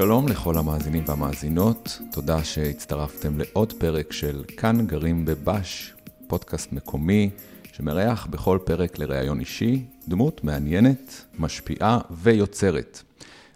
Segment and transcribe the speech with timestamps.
[0.00, 5.94] שלום לכל המאזינים והמאזינות, תודה שהצטרפתם לעוד פרק של כאן גרים בבש,
[6.26, 7.30] פודקאסט מקומי
[7.72, 13.02] שמארח בכל פרק לראיון אישי, דמות מעניינת, משפיעה ויוצרת.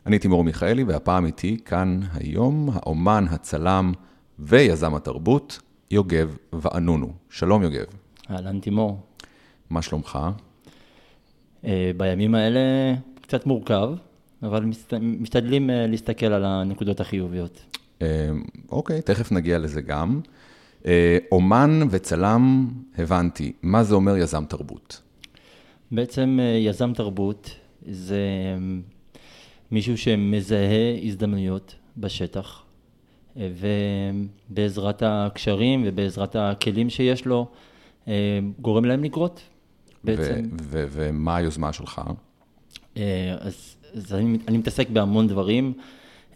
[0.06, 3.92] אני תימור מיכאלי והפעם איתי כאן היום האומן, הצלם
[4.38, 7.12] ויזם התרבות, יוגב ואנונו.
[7.30, 7.86] שלום יוגב.
[8.30, 9.00] אהלן תימור.
[9.70, 10.18] מה שלומך?
[11.64, 12.60] אה, בימים האלה
[13.20, 13.88] קצת מורכב,
[14.44, 14.64] אבל
[15.00, 17.64] משתדלים אה, להסתכל על הנקודות החיוביות.
[18.02, 18.06] אה,
[18.70, 20.20] אוקיי, תכף נגיע לזה גם.
[21.32, 23.52] אומן וצלם, הבנתי.
[23.62, 25.00] מה זה אומר יזם תרבות?
[25.90, 27.50] בעצם יזם תרבות
[27.88, 28.18] זה
[29.70, 32.62] מישהו שמזהה הזדמנויות בשטח,
[33.36, 37.46] ובעזרת הקשרים ובעזרת הכלים שיש לו,
[38.60, 39.40] גורם להם לקרות.
[40.04, 40.48] בעצם.
[40.68, 42.00] ומה היוזמה שלך?
[42.96, 45.72] אה, אז, אז אני, אני מתעסק בהמון דברים,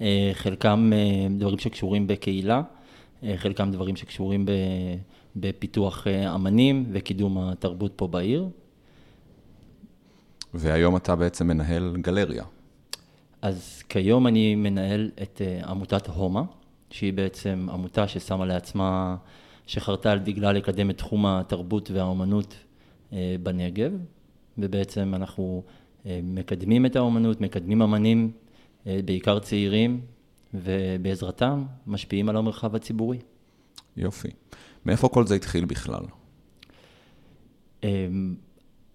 [0.01, 2.63] אה, חלקם אה, דברים שקשורים בקהילה,
[3.37, 4.47] חלקם דברים שקשורים
[5.37, 8.49] בפיתוח אמנים וקידום התרבות פה בעיר.
[10.55, 12.45] והיום אתה בעצם מנהל גלריה.
[13.43, 16.43] אז כיום אני מנהל את עמותת הומה,
[16.91, 19.17] שהיא בעצם עמותה ששמה לעצמה,
[19.67, 22.55] שחרתה על דגלה לקדם את תחום התרבות והאומנות
[23.13, 23.93] אה, בנגב,
[24.59, 25.73] ובעצם אנחנו אה,
[26.23, 28.31] מקדמים את האומנות, מקדמים אמנים,
[28.87, 30.01] אה, בעיקר צעירים,
[30.55, 33.19] ובעזרתם משפיעים על המרחב הציבורי.
[33.97, 34.29] יופי.
[34.87, 36.03] מאיפה כל זה התחיל בכלל?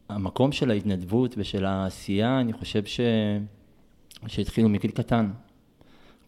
[0.09, 2.99] המקום של ההתנדבות ושל העשייה, אני חושב ש...
[4.27, 5.31] שהתחילו מגיל קטן.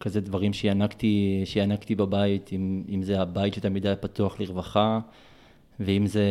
[0.00, 5.00] כזה דברים שינקתי, שינקתי בבית, אם, אם זה הבית שתמיד היה פתוח לרווחה,
[5.80, 6.24] ואם זה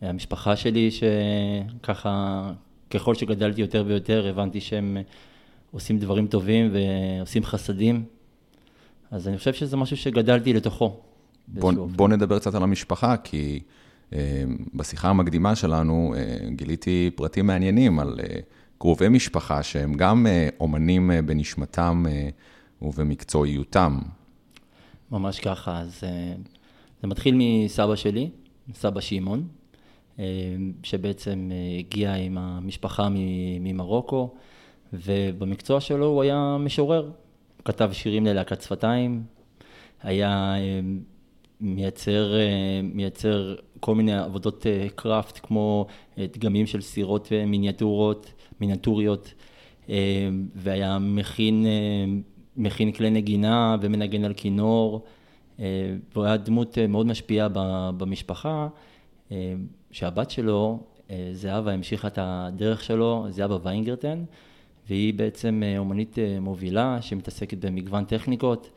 [0.00, 2.52] המשפחה שלי, שככה,
[2.90, 4.96] ככל שגדלתי יותר ויותר, הבנתי שהם
[5.70, 8.04] עושים דברים טובים ועושים חסדים.
[9.10, 10.96] אז אני חושב שזה משהו שגדלתי לתוכו.
[11.48, 13.60] בוא, בוא נדבר קצת על המשפחה, כי
[14.12, 18.40] אה, בשיחה המקדימה שלנו אה, גיליתי פרטים מעניינים על אה,
[18.78, 22.28] קרובי משפחה שהם גם אה, אומנים אה, בנשמתם אה,
[22.82, 23.98] ובמקצועיותם.
[25.10, 26.32] ממש ככה, אז אה,
[27.02, 28.30] זה מתחיל מסבא שלי,
[28.74, 29.59] סבא שמעון, אה,
[30.82, 33.08] שבעצם אה, הגיע עם המשפחה
[33.60, 34.34] ממרוקו,
[34.92, 37.10] ובמקצוע שלו הוא היה משורר.
[37.64, 39.22] כתב שירים ללהקת שפתיים,
[40.02, 40.80] היה אה,
[41.60, 42.34] מייצר,
[42.82, 45.86] מייצר כל מיני עבודות קראפט, כמו
[46.18, 49.34] דגמים של סירות מיניאטורות, מיניאטוריות,
[50.54, 51.66] והיה מכין,
[52.56, 55.04] מכין כלי נגינה ומנגן על כינור,
[55.58, 57.48] והוא היה דמות מאוד משפיעה
[57.96, 58.68] במשפחה.
[59.90, 60.80] שהבת שלו,
[61.10, 64.24] אה, זהבה, המשיכה את הדרך שלו, זהבה ויינגרטן,
[64.88, 68.70] והיא בעצם אה, אומנית אה, מובילה שמתעסקת במגוון טכניקות,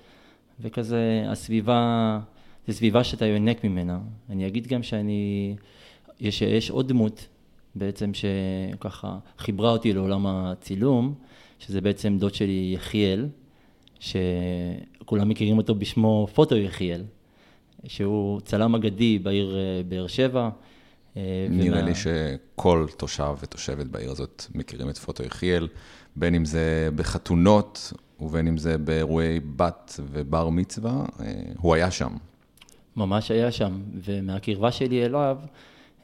[0.59, 2.19] וכזה הסביבה,
[2.67, 3.99] זו סביבה שאתה יונק ממנה.
[4.29, 5.55] אני אגיד גם שאני,
[6.19, 7.27] יש, יש עוד דמות
[7.75, 11.13] בעצם שככה חיברה אותי לעולם הצילום,
[11.59, 13.27] שזה בעצם דוד שלי יחיאל,
[13.99, 17.03] שכולם מכירים אותו בשמו פוטו יחיאל,
[17.87, 19.57] שהוא צלם אגדי בעיר
[19.87, 20.49] באר שבע.
[21.17, 21.89] אה, נראה ומה...
[21.89, 25.67] לי שכל תושב ותושבת בעיר הזאת מכירים את פוטו יחיאל,
[26.15, 32.11] בין אם זה בחתונות ובין אם זה באירועי בת ובר מצווה, אה, הוא היה שם.
[32.95, 35.37] ממש היה שם, ומהקרבה שלי אליו,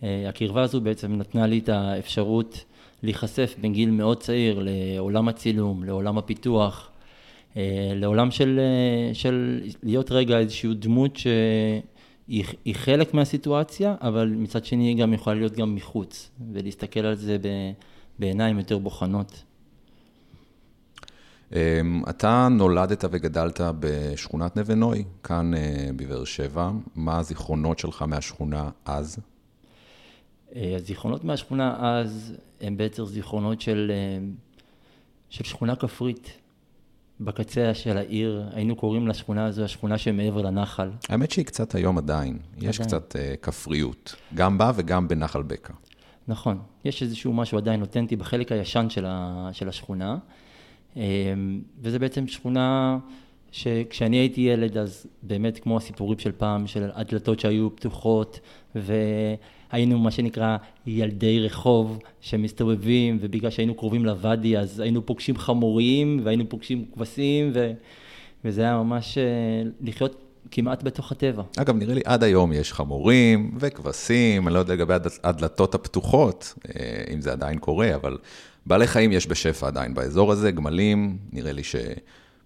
[0.03, 2.65] אה, הקרבה הזו בעצם נתנה לי את האפשרות
[3.03, 6.91] להיחשף בגיל מאוד צעיר לעולם הצילום, לעולם הפיתוח,
[7.95, 8.59] לעולם של,
[9.13, 11.27] של להיות רגע איזושהי דמות ש...
[12.29, 17.15] היא, היא חלק מהסיטואציה, אבל מצד שני היא גם יכולה להיות גם מחוץ, ולהסתכל על
[17.15, 17.47] זה ב,
[18.19, 19.43] בעיניים יותר בוחנות.
[21.51, 26.71] אמ, אתה נולדת וגדלת בשכונת נווה נוי, כאן אה, בבאר שבע.
[26.95, 29.19] מה הזיכרונות שלך מהשכונה אז?
[30.55, 34.25] אה, הזיכרונות מהשכונה אז הם בעצם זיכרונות של, אה,
[35.29, 36.31] של שכונה כפרית.
[37.19, 40.89] בקצה של העיר, היינו קוראים לשכונה הזו השכונה שמעבר לנחל.
[41.09, 42.87] האמת שהיא קצת היום עדיין, יש עדיין.
[42.87, 45.73] קצת uh, כפריות, גם בה וגם בנחל בקע.
[46.27, 50.17] נכון, יש איזשהו משהו עדיין אותנטי בחלק הישן של, ה, של השכונה,
[50.95, 51.01] אמ,
[51.81, 52.97] וזה בעצם שכונה
[53.51, 58.39] שכשאני הייתי ילד, אז באמת כמו הסיפורים של פעם, של הדלתות שהיו פתוחות,
[58.75, 58.93] ו...
[59.71, 60.57] היינו מה שנקרא
[60.87, 67.71] ילדי רחוב שמסתובבים, ובגלל שהיינו קרובים לוואדי אז היינו פוגשים חמורים והיינו פוגשים כבשים, ו...
[68.45, 69.23] וזה היה ממש אה,
[69.81, 70.15] לחיות
[70.51, 71.43] כמעט בתוך הטבע.
[71.57, 74.93] אגב, נראה לי עד היום יש חמורים וכבשים, אני לא יודע לגבי
[75.23, 78.17] הדלתות הפתוחות, אה, אם זה עדיין קורה, אבל
[78.65, 81.75] בעלי חיים יש בשפע עדיין באזור הזה, גמלים, נראה לי ש...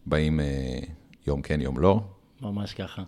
[0.06, 0.80] באים אה,
[1.28, 2.02] יום כן, יום לא.
[2.42, 3.04] ממש ככה.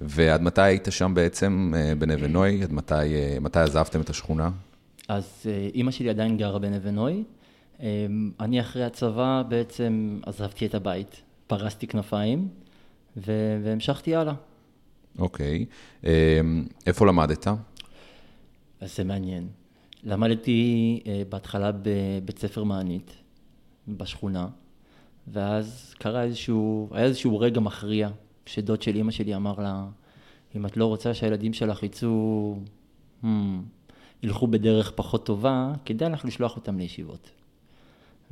[0.00, 2.62] ועד מתי היית שם בעצם, אה, בנווה נוי?
[2.62, 4.50] עד מתי, אה, מתי עזבתם את השכונה?
[5.08, 7.24] אז אה, אימא שלי עדיין גרה בנווה נוי.
[7.80, 8.06] אה,
[8.40, 12.48] אני אחרי הצבא בעצם עזבתי את הבית, פרסתי כנפיים
[13.16, 14.34] ו- והמשכתי הלאה.
[15.18, 15.66] אוקיי.
[16.04, 16.40] אה,
[16.86, 17.46] איפה למדת?
[18.80, 19.48] אז זה מעניין.
[20.04, 23.12] למדתי אה, בהתחלה בבית ספר מענית,
[23.88, 24.48] בשכונה,
[25.28, 28.08] ואז קרה איזשהו, היה איזשהו רגע מכריע,
[28.46, 29.86] שדוד של אימא שלי אמר לה,
[30.56, 32.56] אם את לא רוצה שהילדים שלך יצאו,
[33.22, 33.26] hmm,
[34.22, 37.30] ילכו בדרך פחות טובה, כדאי לך לשלוח אותם לישיבות.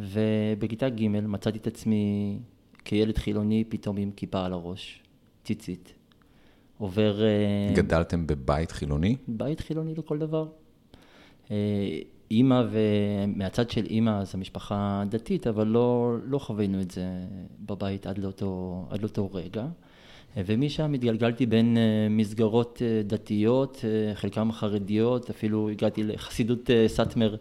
[0.00, 2.38] ובכיתה ג' מצאתי את עצמי
[2.84, 5.02] כילד חילוני פתאום עם כיפה על הראש,
[5.44, 5.94] ציצית.
[6.78, 7.22] עובר...
[7.22, 9.16] אה, גדלתם בבית חילוני?
[9.28, 10.46] בית חילוני לכל דבר.
[12.30, 17.06] אה, אימא, ומהצד של אימא, אז המשפחה דתית, אבל לא, לא חווינו את זה
[17.60, 19.66] בבית עד לאותו, עד לאותו רגע.
[20.36, 21.76] אה, ומשם התגלגלתי בין
[22.10, 23.84] מסגרות דתיות,
[24.14, 27.36] חלקם חרדיות, אפילו הגעתי לחסידות סאטמר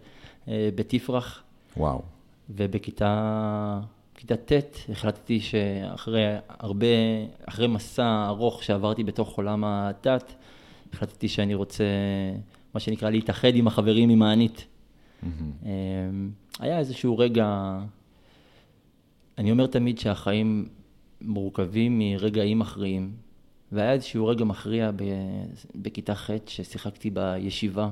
[0.48, 1.44] בתפרח.
[1.78, 2.02] וואו.
[2.50, 3.80] ובכיתה
[4.16, 6.88] בכיתה ט' החלטתי שאחרי הרבה,
[7.46, 10.36] אחרי מסע ארוך שעברתי בתוך עולם הדת,
[10.94, 11.84] החלטתי שאני רוצה,
[12.74, 14.66] מה שנקרא, להתאחד עם החברים ממענית.
[15.24, 15.66] Mm-hmm.
[16.60, 17.78] היה איזשהו רגע,
[19.38, 20.68] אני אומר תמיד שהחיים
[21.22, 23.12] מורכבים מרגעים מכריעים,
[23.72, 24.92] והיה איזשהו רגע מכריע
[25.76, 27.90] בכיתה ח' ששיחקתי בישיבה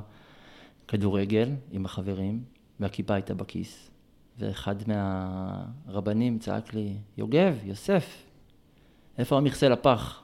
[0.87, 2.43] כדורגל עם החברים,
[2.79, 3.91] והכיפה הייתה בכיס.
[4.39, 8.23] ואחד מהרבנים צעק לי, יוגב, יוסף,
[9.17, 10.23] איפה המכסה לפח?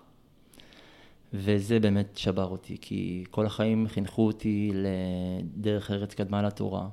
[1.34, 6.88] וזה באמת שבר אותי, כי כל החיים חינכו אותי לדרך ארץ קדמה לתורה,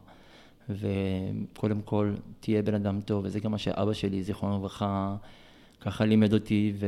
[0.70, 5.16] וקודם כל תהיה בן אדם טוב, וזה גם מה שאבא שלי, זיכרונו לברכה,
[5.80, 6.86] ככה לימד אותי, ו...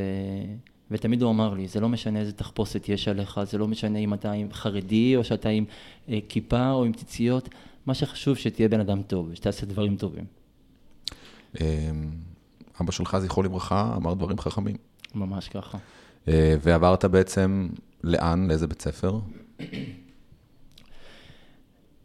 [0.90, 4.14] ותמיד הוא אמר לי, זה לא משנה איזה תחפושת יש עליך, זה לא משנה אם
[4.14, 5.64] אתה עם חרדי, או שאתה עם
[6.08, 7.48] אה, כיפה או עם ציציות,
[7.86, 10.24] מה שחשוב שתהיה בן אדם טוב, שתעשה דברים טובים.
[11.60, 12.10] אמ,
[12.80, 14.76] אבא שלך, זכרו לברכה, אמר דברים חכמים.
[15.14, 15.78] ממש ככה.
[16.28, 17.68] אה, ועברת בעצם
[18.04, 18.48] לאן?
[18.48, 19.18] לאיזה בית ספר?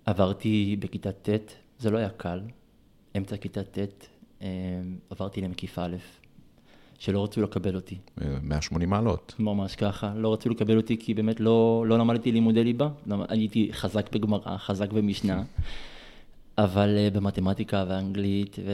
[0.05, 1.29] עברתי בכיתה ט',
[1.79, 2.41] זה לא היה קל.
[3.17, 4.07] אמצע כיתה ט',
[4.41, 4.47] אמ,
[5.09, 5.95] עברתי למקיף א',
[6.99, 7.97] שלא רצו לקבל אותי.
[8.41, 9.35] 180 מעלות.
[9.39, 12.89] ממש ככה, לא רצו לקבל אותי כי באמת לא, לא למדתי לימודי ליבה,
[13.29, 15.43] הייתי חזק בגמרא, חזק במשנה,
[16.57, 18.71] אבל במתמטיקה ואנגלית ו,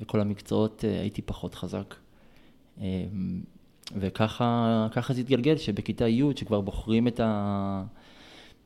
[0.00, 1.94] וכל המקצועות הייתי פחות חזק.
[3.96, 7.82] וככה זה התגלגל, שבכיתה י', שכבר בוחרים את, ה,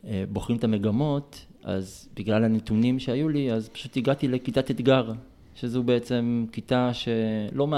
[0.02, 5.12] uh, בוחרים את המגמות, אז בגלל הנתונים שהיו לי, אז פשוט הגעתי לכיתת אתגר,
[5.54, 7.69] שזו בעצם כיתה שלא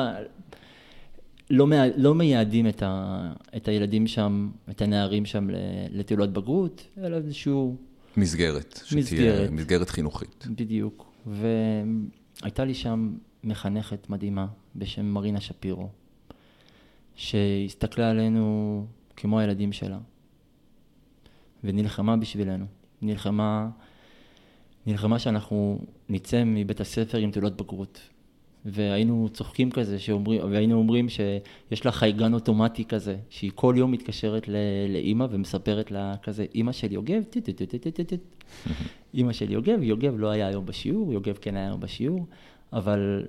[1.51, 5.49] לא, לא מייעדים את, ה, את הילדים שם, את הנערים שם
[5.91, 7.77] לטיולות בגרות, אלא איזשהו...
[8.17, 8.81] מסגרת.
[8.97, 9.51] מסגרת.
[9.51, 10.47] מסגרת חינוכית.
[10.51, 11.13] בדיוק.
[11.27, 13.15] והייתה לי שם
[13.45, 15.89] מחנכת מדהימה בשם מרינה שפירו,
[17.15, 19.99] שהסתכלה עלינו כמו הילדים שלה,
[21.65, 22.65] ונלחמה בשבילנו.
[23.03, 23.69] נלחמה,
[24.87, 25.79] נלחמה שאנחנו
[26.09, 28.01] נצא מבית הספר עם תעודת בגרות.
[28.65, 34.49] והיינו צוחקים כזה, שאומרים, והיינו אומרים שיש לה חייגן אוטומטי כזה, שהיא כל יום מתקשרת
[34.89, 38.21] לאימא ומספרת לה כזה, אימא של יוגב, טט-טט-טט-טט-טט.
[39.15, 42.27] אימא של יוגב, יוגב לא היה היום בשיעור, יוגב כן היה היום בשיעור,
[42.73, 43.27] אבל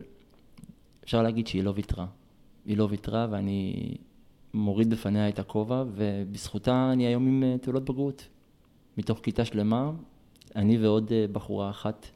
[1.03, 2.05] אפשר להגיד שהיא לא ויתרה.
[2.65, 3.91] היא לא ויתרה ואני
[4.53, 8.27] מוריד בפניה את הכובע, ובזכותה אני היום עם אה, תעודת בגרות.
[8.97, 9.91] מתוך כיתה שלמה,
[10.55, 12.07] אני ועוד אה, בחורה אחת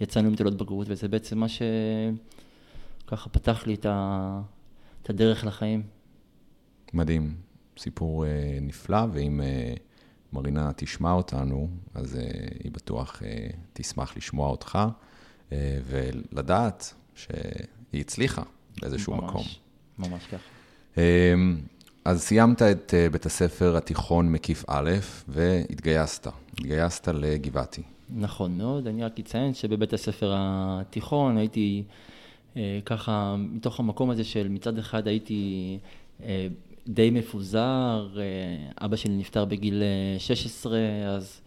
[0.00, 4.40] יצאנו עם תעודת בגרות, וזה בעצם מה שככה פתח לי את, ה...
[5.02, 5.82] את הדרך לחיים.
[6.92, 7.34] מדהים,
[7.78, 8.28] סיפור uh,
[8.62, 9.78] נפלא, ואם uh,
[10.32, 12.18] מרינה תשמע אותנו, אז uh,
[12.64, 14.78] היא בטוח uh, תשמח לשמוע אותך,
[15.48, 15.52] uh,
[15.84, 18.42] ולדעת שהיא הצליחה
[18.80, 19.44] באיזשהו ממש, מקום.
[20.00, 20.42] ממש ככה.
[20.94, 20.98] Uh,
[22.04, 24.90] אז סיימת את uh, בית הספר התיכון מקיף א',
[25.28, 27.82] והתגייסת, התגייסת לגבעתי.
[28.16, 31.82] נכון מאוד, אני רק אציין שבבית הספר התיכון הייתי
[32.56, 35.78] אה, ככה, מתוך המקום הזה של מצד אחד הייתי
[36.22, 36.48] אה,
[36.88, 39.82] די מפוזר, אה, אבא שלי נפטר בגיל
[40.18, 41.40] 16, אה, אז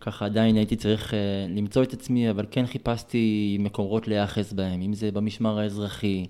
[0.00, 4.94] ככה עדיין הייתי צריך אה, למצוא את עצמי, אבל כן חיפשתי מקורות להיאחז בהם, אם
[4.94, 6.26] זה במשמר האזרחי,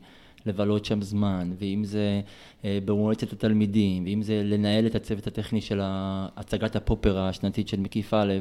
[0.47, 2.21] לבלות שם זמן, ואם זה
[2.65, 8.15] אה, במועצת התלמידים, ואם זה לנהל את הצוות הטכני של הצגת הפופר השנתית של מקיף
[8.15, 8.33] א',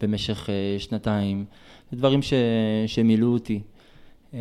[0.00, 1.44] במשך uh, שנתיים,
[1.90, 2.32] זה דברים ש...
[2.86, 3.60] שמילאו אותי.
[4.32, 4.34] Uh,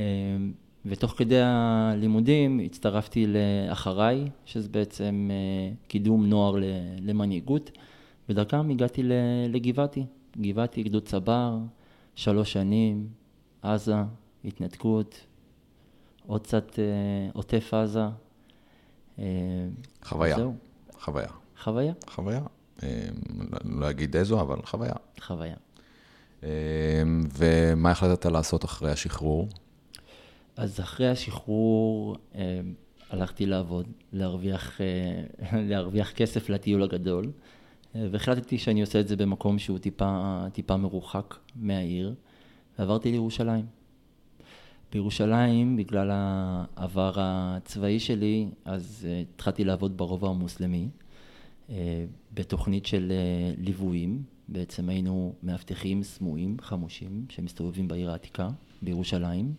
[0.85, 5.29] ותוך כדי הלימודים הצטרפתי לאחריי, שזה בעצם
[5.87, 6.55] קידום נוער
[7.01, 7.71] למנהיגות.
[8.29, 9.01] ודרכם הגעתי
[9.49, 10.05] לגבעתי,
[10.41, 11.57] גבעתי, גדוד צבר,
[12.15, 13.07] שלוש שנים,
[13.61, 13.95] עזה,
[14.45, 15.25] התנתקות,
[16.27, 16.79] עוד קצת
[17.33, 18.05] עוטף עזה.
[20.03, 20.35] חוויה.
[20.35, 20.55] זהו.
[20.99, 21.27] חוויה.
[21.63, 21.93] חוויה.
[22.07, 22.41] חוויה.
[23.65, 24.93] לא אגיד איזו, אבל חוויה.
[25.21, 25.55] חוויה.
[27.37, 29.47] ומה החלטת לעשות אחרי השחרור?
[30.57, 32.15] אז אחרי השחרור
[33.09, 34.81] הלכתי לעבוד, להרוויח,
[35.69, 37.31] להרוויח כסף לטיול הגדול,
[37.95, 42.13] והחלטתי שאני עושה את זה במקום שהוא טיפה, טיפה מרוחק מהעיר,
[42.79, 43.76] ועברתי לירושלים.
[44.91, 50.89] בירושלים, בגלל העבר הצבאי שלי, אז התחלתי לעבוד ברובע המוסלמי,
[52.33, 53.11] בתוכנית של
[53.57, 54.23] ליוויים.
[54.49, 58.49] בעצם היינו מאבטחים סמויים, חמושים, שמסתובבים בעיר העתיקה,
[58.81, 59.53] בירושלים,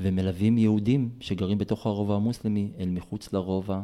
[0.00, 3.82] ומלווים יהודים שגרים בתוך הרובע המוסלמי אל מחוץ לרובע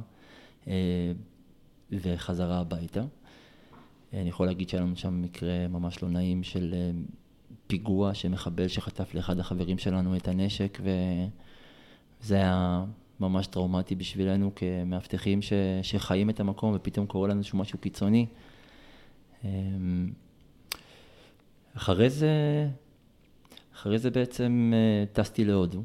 [1.93, 3.05] וחזרה הביתה.
[4.13, 6.75] אני יכול להגיד שהיה לנו שם מקרה ממש לא נעים של
[7.69, 10.79] פיגוע שמחבל שחטף לאחד החברים שלנו את הנשק,
[12.23, 12.85] וזה היה
[13.21, 15.53] ממש טראומטי בשבילנו כמאבטחים ש...
[15.83, 18.27] שחיים את המקום ופתאום קורה לנו איזשהו משהו קיצוני.
[21.77, 22.33] אחרי זה,
[23.75, 24.73] אחרי זה בעצם
[25.13, 25.83] טסתי להודו,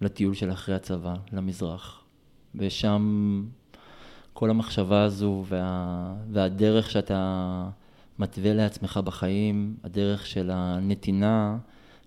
[0.00, 2.04] לטיול של אחרי הצבא, למזרח,
[2.54, 3.44] ושם
[4.32, 7.68] כל המחשבה הזו וה, והדרך שאתה
[8.18, 11.58] מתווה לעצמך בחיים, הדרך של הנתינה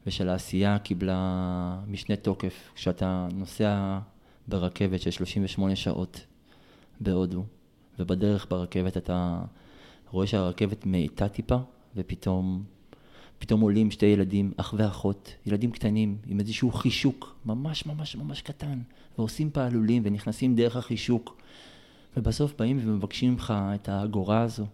[0.07, 2.71] ושל העשייה קיבלה משנה תוקף.
[2.75, 3.99] כשאתה נוסע
[4.47, 6.25] ברכבת של 38 שעות
[6.99, 7.43] בהודו,
[7.99, 9.41] ובדרך ברכבת אתה
[10.11, 11.57] רואה שהרכבת מאטה טיפה,
[11.95, 12.63] ופתאום
[13.39, 18.79] פתאום עולים שתי ילדים, אח ואחות, ילדים קטנים, עם איזשהו חישוק ממש ממש ממש קטן,
[19.17, 21.41] ועושים פעלולים ונכנסים דרך החישוק,
[22.17, 24.65] ובסוף באים ומבקשים ממך את האגורה הזו.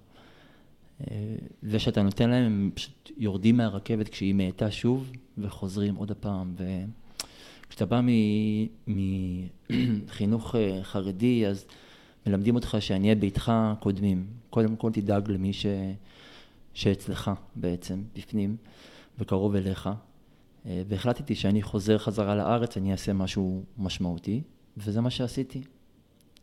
[1.64, 6.56] ושאתה נותן להם, הם פשוט יורדים מהרכבת כשהיא מאטה שוב, וחוזרים עוד הפעם.
[7.68, 8.02] וכשאתה בא
[8.88, 11.66] מחינוך חרדי, אז
[12.28, 14.28] מלמדים אותך שעניי ביתך קודמים.
[14.50, 15.66] קודם כל תדאג למי ש...
[16.74, 18.58] שאצלך בעצם, בפנים,
[19.20, 19.90] וקרוב אליך.
[20.66, 24.42] והחלטתי שאני חוזר חזרה לארץ, אני אעשה משהו משמעותי,
[24.78, 25.62] וזה מה שעשיתי.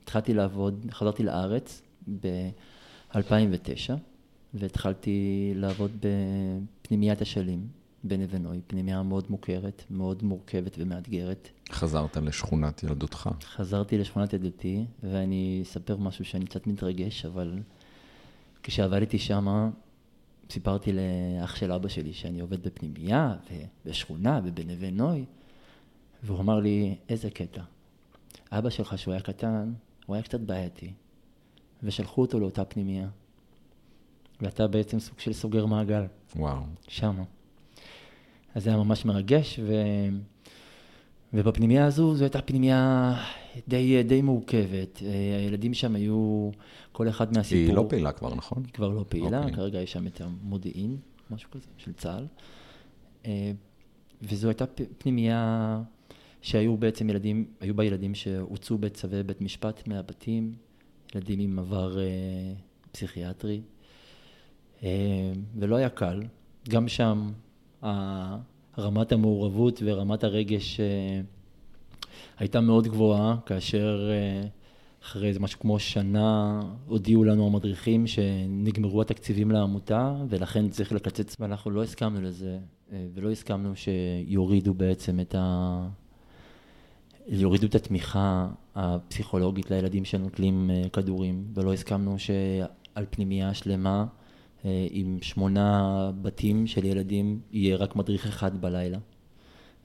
[0.03, 1.83] התחלתי לעבוד, חזרתי לארץ
[2.21, 3.19] ב-2009,
[4.55, 7.67] והתחלתי לעבוד בפנימיית אשלים
[8.05, 11.49] בנווה נוי, פנימייה מאוד מוכרת, מאוד מורכבת ומאתגרת.
[11.73, 13.31] חזרת לשכונת ילדותך.
[13.43, 17.59] חזרתי לשכונת ילדותי, ואני אספר משהו שאני קצת מתרגש, אבל
[18.63, 19.71] כשעבדתי שמה,
[20.51, 23.37] סיפרתי לאח של אבא שלי שאני עובד בפנימייה
[23.85, 25.25] ובשכונה ובנווה נוי,
[26.23, 27.63] והוא אמר לי, איזה קטע.
[28.53, 29.73] אבא שלך, שהוא היה קטן,
[30.07, 30.93] הוא היה קצת בעייתי,
[31.83, 33.09] ושלחו אותו לאותה פנימייה.
[34.43, 36.03] ואתה בעצם סוג של סוגר מעגל.
[36.37, 36.63] וואו.
[36.89, 37.23] שמה.
[38.55, 39.73] אז זה היה ממש מרגש, ו...
[41.35, 43.15] ובפנימייה הזו, זו הייתה פנימייה
[43.69, 45.03] די, די מורכבת.
[45.43, 46.51] הילדים שם היו,
[46.93, 47.67] כל אחד מהסיפור...
[47.67, 48.63] היא לא פעילה כבר, נכון?
[48.65, 49.45] היא כבר לא פעילה, okay.
[49.45, 49.57] אוקיי.
[49.57, 50.97] כרגע יש שם את המודיעין,
[51.31, 52.27] משהו כזה, של צה"ל.
[54.23, 54.65] וזו הייתה
[54.99, 55.83] פנימייה
[56.43, 60.55] שהיו בעצם ילדים, היו בה ילדים שהוצאו בצווי בית משפט מהבתים,
[61.15, 61.97] ילדים עם עבר
[62.93, 63.61] פסיכיאטרי.
[65.57, 66.23] ולא היה קל.
[66.69, 67.31] גם שם
[68.79, 70.81] רמת המעורבות ורמת הרגש
[72.39, 74.11] הייתה מאוד גבוהה, כאשר
[75.05, 81.71] אחרי איזה משהו כמו שנה הודיעו לנו המדריכים שנגמרו התקציבים לעמותה ולכן צריך לקצץ ואנחנו
[81.71, 82.59] לא הסכמנו לזה
[83.15, 85.89] ולא הסכמנו שיורידו בעצם את ה...
[87.29, 94.07] יורידו את התמיכה הפסיכולוגית לילדים שנוטלים כדורים ולא הסכמנו שעל פנימייה שלמה
[94.91, 98.99] עם שמונה בתים של ילדים, יהיה רק מדריך אחד בלילה.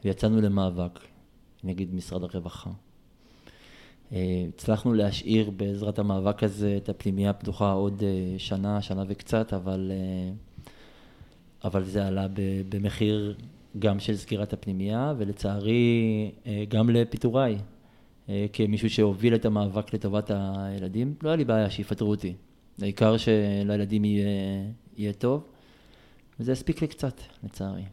[0.05, 0.99] ויצאנו למאבק
[1.63, 2.69] נגד משרד הרווחה.
[4.11, 8.03] הצלחנו להשאיר בעזרת המאבק הזה את הפנימייה הפתוחה עוד
[8.37, 9.91] שנה, שנה וקצת, אבל,
[11.63, 12.27] אבל זה עלה
[12.69, 13.35] במחיר
[13.79, 16.31] גם של סגירת הפנימייה, ולצערי
[16.69, 17.57] גם לפיטוריי,
[18.53, 21.15] כמישהו שהוביל את המאבק לטובת הילדים.
[21.23, 22.33] לא היה לי בעיה שיפטרו אותי.
[22.81, 24.27] העיקר שלילדים יהיה,
[24.97, 25.43] יהיה טוב,
[26.39, 27.83] וזה הספיק לי קצת, לצערי.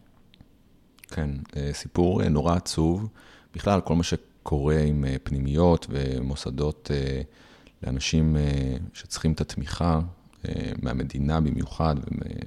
[1.08, 1.30] כן,
[1.72, 3.08] סיפור נורא עצוב.
[3.54, 6.90] בכלל, כל מה שקורה עם פנימיות ומוסדות
[7.82, 8.36] לאנשים
[8.92, 10.00] שצריכים את התמיכה,
[10.82, 11.94] מהמדינה במיוחד,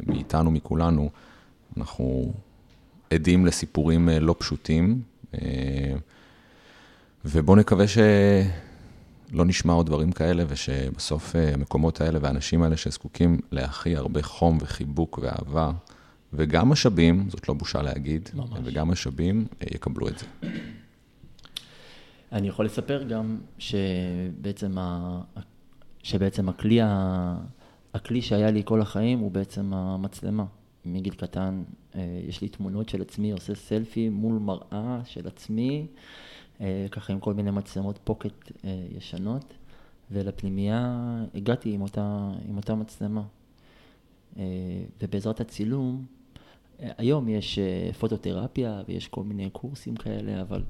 [0.08, 1.10] ומאיתנו, מכולנו,
[1.77, 2.34] אנחנו
[3.13, 5.01] עדים לסיפורים לא פשוטים.
[7.25, 7.86] ובואו נקווה
[9.31, 14.57] שלא נשמע עוד דברים כאלה, ושבסוף אה, המקומות האלה והאנשים האלה שזקוקים להכי הרבה חום
[14.62, 15.72] וחיבוק ואהבה,
[16.34, 18.60] וגם משאבים, זאת לא בושה להגיד, ממש.
[18.63, 20.25] וגם משאבים, אה, יקבלו את זה.
[22.31, 25.22] אני יכול לספר גם שבעצם, ה...
[26.03, 27.38] שבעצם הכלי, ה...
[27.93, 30.46] הכלי שהיה לי כל החיים הוא בעצם המצלמה.
[30.86, 31.63] מגיל קטן
[31.96, 35.88] אה, יש לי תמונות של עצמי, עושה סלפי מול מראה של עצמי,
[36.92, 39.54] ככה עם כל מיני מצלמות פוקט אה, ישנות,
[40.12, 41.00] ולפנימייה
[41.36, 43.24] הגעתי עם אותה, עם אותה מצלמה.
[45.02, 46.06] ובעזרת הצילום,
[46.80, 47.60] היום יש
[48.00, 50.64] פוטותרפיה ויש כל מיני קורסים כאלה, אבל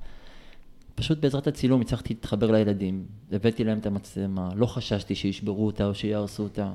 [0.96, 5.96] פשוט בעזרת הצילום הצלחתי להתחבר לילדים, הבאתי להם את המצלמה, לא חששתי שישברו אותה או
[5.96, 6.72] שיהרסו אותה.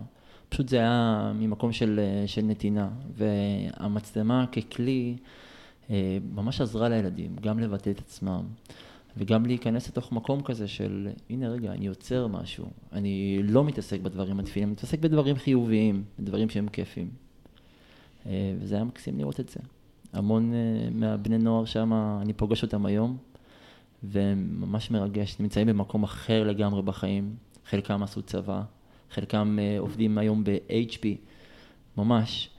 [0.48, 5.16] פשוט זה היה ממקום של, של נתינה, והמצלמה ככלי
[5.90, 8.42] אה, ממש עזרה לילדים, גם לבטא את עצמם,
[9.16, 14.40] וגם להיכנס לתוך מקום כזה של, הנה רגע, אני יוצר משהו, אני לא מתעסק בדברים
[14.40, 17.10] הטפילים, אני מתעסק בדברים חיוביים, בדברים שהם כיפים.
[18.26, 19.60] אה, וזה היה מקסים לראות את זה.
[20.12, 21.92] המון אה, מהבני נוער שם,
[22.22, 23.16] אני פוגש אותם היום,
[24.04, 28.62] וממש מרגש, נמצאים במקום אחר לגמרי בחיים, חלקם עשו צבא,
[29.10, 31.06] חלקם uh, עובדים היום ב-HP,
[31.96, 32.50] ממש.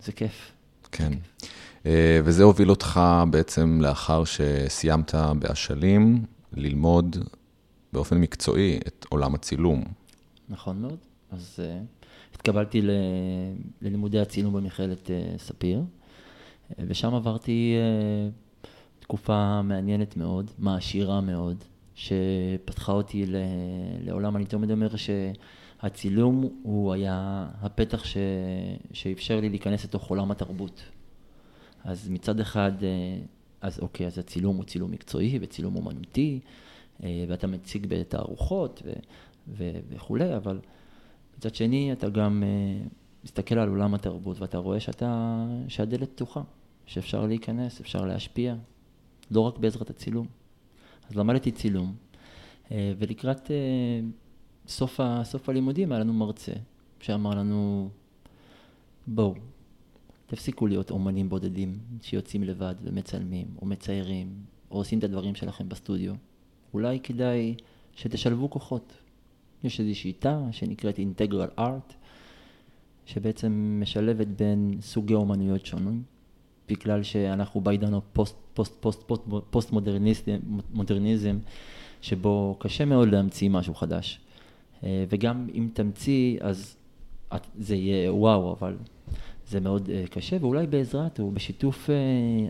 [0.00, 0.52] זה כיף.
[0.92, 1.12] כן.
[1.12, 1.46] Uh,
[2.24, 3.00] וזה הוביל אותך
[3.30, 7.16] בעצם לאחר שסיימת באשלים, ללמוד
[7.92, 9.84] באופן מקצועי את עולם הצילום.
[10.48, 10.98] נכון מאוד.
[11.30, 12.90] אז uh, התקבלתי ל...
[13.82, 18.66] ללימודי הצילום במכללת uh, ספיר, uh, ושם עברתי uh,
[19.00, 21.56] תקופה מעניינת מאוד, מעשירה מאוד.
[21.94, 23.24] שפתחה אותי
[24.04, 28.16] לעולם, אני תמיד אומר שהצילום הוא היה הפתח ש...
[28.92, 30.82] שאפשר לי להיכנס לתוך עולם התרבות.
[31.86, 33.18] אז מצד אחד, אה,
[33.60, 36.40] אז אוקיי, אז הצילום הוא צילום מקצועי וצילום אומנותי,
[37.02, 38.92] אה, ואתה מציג בתערוכות ו...
[39.48, 39.70] ו...
[39.88, 40.60] וכולי, אבל
[41.36, 42.86] מצד שני אתה גם אה,
[43.24, 46.42] מסתכל על עולם התרבות ואתה רואה שאתה, שהדלת פתוחה,
[46.86, 48.54] שאפשר להיכנס, אפשר להשפיע,
[49.30, 50.26] לא רק בעזרת הצילום.
[51.10, 51.94] אז למדתי צילום,
[52.70, 53.50] ולקראת
[54.68, 56.52] סוף, ה, סוף הלימודים היה לנו מרצה
[57.00, 57.88] שאמר לנו,
[59.06, 59.34] בואו,
[60.26, 64.28] תפסיקו להיות אומנים בודדים שיוצאים לבד ומצלמים, או מציירים,
[64.70, 66.14] או עושים את הדברים שלכם בסטודיו.
[66.74, 67.54] אולי כדאי
[67.96, 68.92] שתשלבו כוחות.
[69.64, 71.94] יש איזושהי שיטה שנקראת integral art,
[73.06, 76.02] שבעצם משלבת בין סוגי אומנויות שונים,
[76.68, 80.38] בגלל שאנחנו בעידן הפוסט פוסט, פוסט, פוסט, פוסט מודרניזם,
[80.74, 81.38] מודרניזם,
[82.00, 84.20] שבו קשה מאוד להמציא משהו חדש.
[84.84, 86.76] אה, וגם אם תמציא, אז
[87.58, 88.76] זה יהיה וואו, אבל
[89.48, 91.94] זה מאוד אה, קשה, ואולי בעזרת או בשיתוף אה,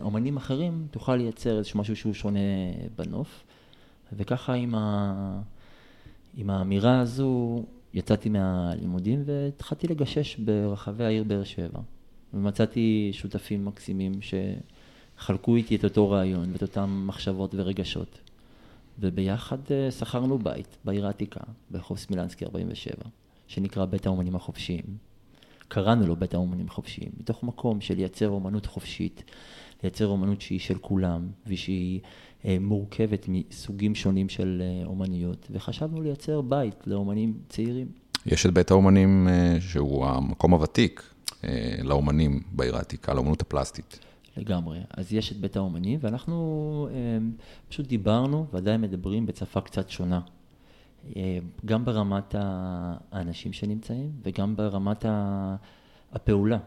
[0.01, 2.39] אומנים אחרים תוכל לייצר איזשהו משהו שהוא שונה
[2.95, 3.43] בנוף.
[4.13, 5.41] וככה עם, ה...
[6.37, 11.79] עם האמירה הזו יצאתי מהלימודים והתחלתי לגשש ברחבי העיר באר שבע.
[12.33, 14.33] ומצאתי שותפים מקסימים ש...
[15.17, 18.19] חלקו איתי את אותו רעיון ואת אותן מחשבות ורגשות.
[18.99, 21.39] וביחד אה, שכרנו בית בעיר העתיקה,
[21.71, 22.95] ברחוב סמילנסקי 47,
[23.47, 25.06] שנקרא בית האומנים החופשיים.
[25.67, 29.23] קראנו לו בית האומנים החופשיים, מתוך מקום של לייצר אומנות חופשית,
[29.83, 31.99] לייצר אומנות שהיא של כולם, ושהיא
[32.45, 37.87] אה, מורכבת מסוגים שונים של אה, אומנויות, וחשבנו לייצר בית לאומנים צעירים.
[38.25, 43.99] יש את בית האומנים אה, שהוא המקום הוותיק אה, לאומנים בעיר העתיקה, לאומנות הפלסטית.
[44.37, 44.79] לגמרי.
[44.89, 47.17] אז יש את בית האומנים, ואנחנו אה,
[47.69, 50.19] פשוט דיברנו, ועדיין מדברים בשפה קצת שונה.
[51.15, 52.35] אה, גם ברמת
[53.11, 55.05] האנשים שנמצאים, וגם ברמת
[56.11, 56.57] הפעולה.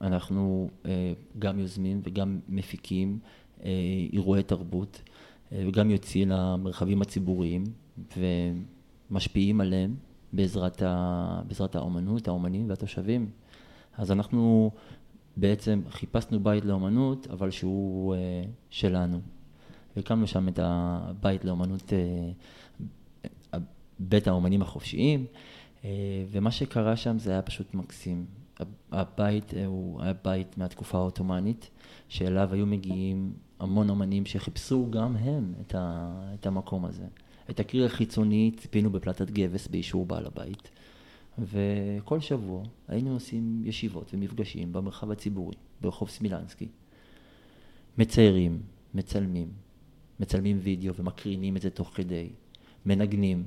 [0.00, 3.18] אנחנו אה, גם יוזמים וגם מפיקים
[4.12, 5.02] אירועי תרבות,
[5.52, 7.64] וגם יוצאים למרחבים הציבוריים,
[8.16, 9.94] ומשפיעים עליהם
[10.32, 13.30] בעזרת, ה, בעזרת האומנות, האומנים והתושבים.
[13.96, 14.70] אז אנחנו
[15.36, 18.14] בעצם חיפשנו בית לאומנות, אבל שהוא
[18.70, 19.20] שלנו.
[19.96, 21.92] והקמנו שם את הבית לאומנות,
[24.00, 25.26] בית האומנים החופשיים,
[25.82, 25.84] uh,
[26.30, 28.26] ומה שקרה שם זה היה פשוט מקסים.
[28.92, 31.70] הבית uh, הוא היה בית מהתקופה העות'מאנית,
[32.08, 37.06] שאליו היו מגיעים המון אומנים שחיפשו גם הם את, ה, את המקום הזה.
[37.50, 40.70] את הקיר החיצוני ציפינו בפלטת גבס באישור בעל הבית.
[41.38, 46.68] וכל שבוע היינו עושים ישיבות ומפגשים במרחב הציבורי, ברחוב סמילנסקי.
[47.98, 48.60] מציירים,
[48.94, 49.48] מצלמים,
[50.20, 52.28] מצלמים וידאו ומקרינים את זה תוך כדי,
[52.86, 53.44] מנגנים,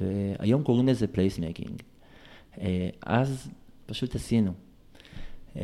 [0.00, 1.82] והיום קוראים לזה placemaking.
[2.60, 3.50] אה, אז
[3.86, 4.52] פשוט עשינו.
[5.56, 5.62] אה,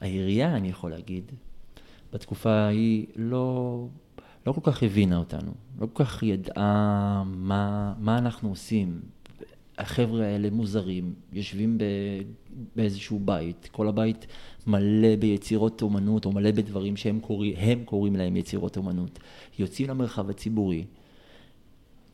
[0.00, 1.32] העירייה, אני יכול להגיד,
[2.12, 3.86] בתקופה ההיא לא,
[4.46, 9.00] לא כל כך הבינה אותנו, לא כל כך ידעה מה, מה אנחנו עושים.
[9.78, 11.84] החבר'ה האלה מוזרים, יושבים ב,
[12.76, 14.26] באיזשהו בית, כל הבית
[14.66, 19.18] מלא ביצירות אומנות, או מלא בדברים שהם קוראים, הם קוראים להם יצירות אומנות.
[19.58, 20.84] יוצאים למרחב הציבורי,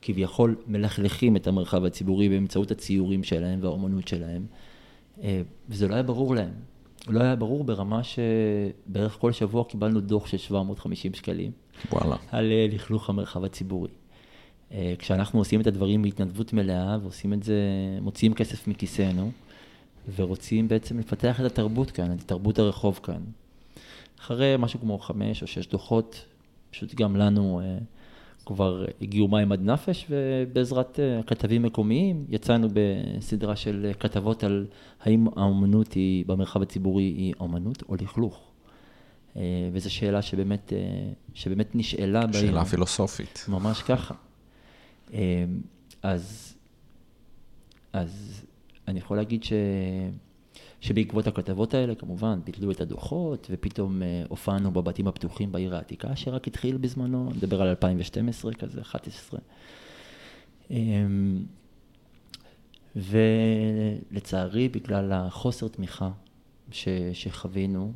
[0.03, 4.47] כביכול מלכלכים את המרחב הציבורי באמצעות הציורים שלהם והאומנות שלהם,
[5.23, 6.53] אה, וזה לא היה ברור להם.
[7.09, 11.53] לא היה ברור ברמה שבערך כל שבוע קיבלנו דוח של 750 שקלים.
[11.93, 12.17] וואלה.
[12.31, 13.91] על אה, לכלוך המרחב הציבורי.
[14.73, 17.55] אה, כשאנחנו עושים את הדברים בהתנדבות מלאה ועושים את זה,
[18.01, 19.31] מוציאים כסף מכיסנו
[20.17, 23.21] ורוצים בעצם לפתח את התרבות כאן, את תרבות הרחוב כאן.
[24.21, 26.25] אחרי משהו כמו חמש או שש דוחות,
[26.71, 27.61] פשוט גם לנו
[28.49, 34.67] כבר הגיעו מים עד נפש ובעזרת כתבים מקומיים יצאנו בסדרה של כתבות על
[35.03, 38.49] האם האומנות היא במרחב הציבורי היא אומנות או לכלוך.
[39.37, 40.79] אה, וזו שאלה שבאמת, אה,
[41.35, 42.23] שבאמת נשאלה.
[42.33, 43.45] שאלה פילוסופית.
[43.49, 44.15] ממש ככה.
[45.15, 45.45] אה,
[46.03, 46.55] אז,
[47.93, 48.45] אז
[48.89, 49.53] אני יכול להגיד ש,
[50.81, 56.77] שבעקבות הכתבות האלה, כמובן, ביטלו את הדוחות, ופתאום הופענו בבתים הפתוחים בעיר העתיקה, שרק התחיל
[56.77, 59.41] בזמנו, נדבר על 2012 כזה, 11.
[62.97, 66.11] ולצערי, בגלל החוסר תמיכה
[66.71, 67.93] ש, שחווינו,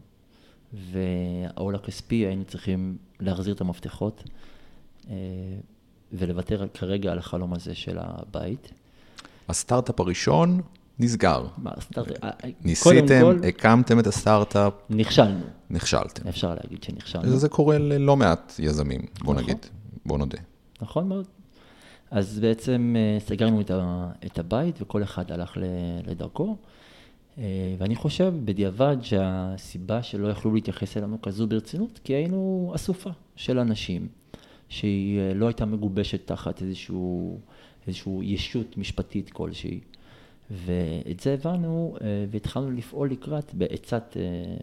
[0.73, 4.25] והעול הכספי היינו צריכים להחזיר את המפתחות
[5.09, 5.15] אה,
[6.13, 8.73] ולוותר כרגע על החלום הזה של הבית.
[9.49, 10.61] הסטארט-אפ הראשון
[11.03, 11.47] נסגר.
[11.59, 12.25] מה, הסטארט-אפ?
[12.25, 13.39] אה, אה, ניסיתם, כל...
[13.49, 14.73] הקמתם את הסטארט-אפ.
[14.91, 15.45] נכשלנו.
[15.71, 16.29] נכשלתם.
[16.29, 17.37] אפשר להגיד שנכשלנו.
[17.37, 19.45] זה קורה ללא מעט יזמים, בוא נכון.
[19.45, 19.67] נגיד,
[20.07, 20.39] בוא נודה.
[20.83, 21.27] נכון מאוד.
[22.11, 23.61] אז בעצם סגרנו
[24.27, 25.57] את הבית וכל אחד הלך
[26.07, 26.57] לדרכו.
[27.39, 33.59] אה, ואני חושב בדיעבד שהסיבה שלא יכלו להתייחס אלינו כזו ברצינות, כי היינו אסופה של
[33.59, 34.09] אנשים
[34.69, 37.39] שהיא אה, לא הייתה מגובשת תחת איזשהו,
[37.87, 39.81] איזשהו ישות משפטית כלשהי.
[40.53, 44.17] ואת זה הבנו אה, והתחלנו לפעול לקראת בעצת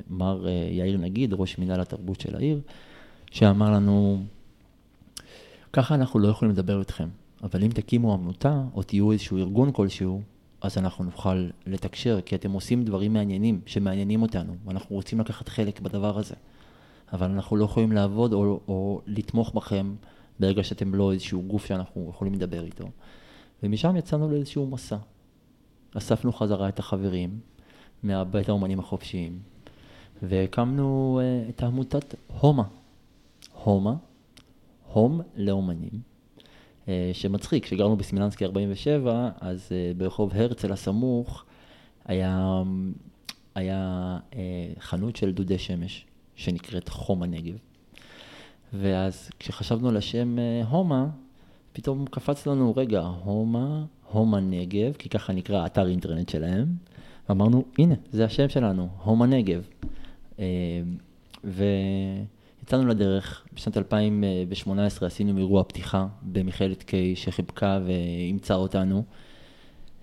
[0.09, 2.61] מר יאיר נגיד, ראש מינהל התרבות של העיר,
[3.31, 4.23] שאמר לנו,
[5.73, 7.09] ככה אנחנו לא יכולים לדבר איתכם,
[7.43, 10.21] אבל אם תקימו עמותה או תהיו איזשהו ארגון כלשהו,
[10.61, 15.79] אז אנחנו נוכל לתקשר, כי אתם עושים דברים מעניינים, שמעניינים אותנו, ואנחנו רוצים לקחת חלק
[15.79, 16.35] בדבר הזה.
[17.13, 19.95] אבל אנחנו לא יכולים לעבוד או, או לתמוך בכם
[20.39, 22.89] ברגע שאתם לא איזשהו גוף שאנחנו יכולים לדבר איתו.
[23.63, 24.97] ומשם יצאנו לאיזשהו מסע.
[25.97, 27.39] אספנו חזרה את החברים
[28.03, 29.39] מהבית האומנים החופשיים,
[30.23, 32.63] והקמנו uh, את עמותת הומה.
[33.63, 33.95] הומה,
[34.93, 36.01] הום לאומנים,
[36.87, 41.45] אה, שמצחיק, כשגרנו בסמילנסקי 47, אז אה, ברחוב הרצל הסמוך
[42.05, 42.63] היה,
[43.55, 44.39] היה אה,
[44.79, 47.57] חנות של דודי שמש, שנקראת חום הנגב.
[48.73, 50.37] ואז כשחשבנו על השם
[50.69, 51.07] הומה,
[51.73, 56.67] פתאום קפץ לנו, רגע, הומה, הומה נגב, כי ככה נקרא אתר אינטרנט שלהם,
[57.29, 59.67] ואמרנו, הנה, זה השם שלנו, הומה נגב.
[61.43, 61.63] ו...
[62.69, 69.03] יצאנו לדרך, בשנת 2018 עשינו אירוע פתיחה במכללת קיי שחיבקה ואימצה אותנו.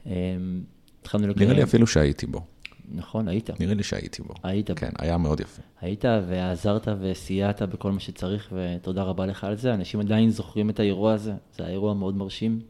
[0.06, 0.12] אמ,
[1.00, 1.48] התחלנו לקיים...
[1.48, 2.40] נראה לי אפילו שהייתי בו.
[2.94, 3.60] נכון, היית.
[3.60, 4.34] נראה לי שהייתי בו.
[4.42, 5.04] היית כן, בו.
[5.04, 5.62] היה מאוד יפה.
[5.80, 9.74] היית ועזרת וסייעת בכל מה שצריך, ותודה רבה לך על זה.
[9.74, 12.60] אנשים עדיין זוכרים את האירוע הזה, זה היה אירוע מאוד מרשים.